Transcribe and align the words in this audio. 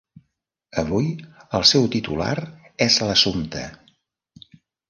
Avui 0.81 1.11
el 1.59 1.67
seu 1.73 1.85
titular 1.97 2.31
és 2.89 2.99
l'Assumpta. 3.07 3.67